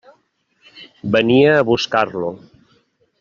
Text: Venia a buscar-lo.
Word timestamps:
Venia 1.17 1.53
a 1.57 1.67
buscar-lo. 1.69 2.35